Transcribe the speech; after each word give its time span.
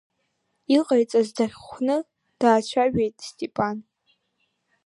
Иҟаиҵаз 0.77 1.27
дахьхәны 1.35 1.97
даацәажәеит 2.39 3.15
Степан. 3.27 3.77